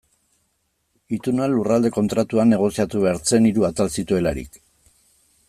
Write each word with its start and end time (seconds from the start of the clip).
Ituna 1.17 1.49
Lurralde 1.51 1.91
Kontratuan 1.99 2.51
negoziatu 2.55 3.03
behar 3.05 3.21
zen, 3.31 3.47
hiru 3.51 3.69
atal 3.71 3.93
zituelarik. 3.99 4.61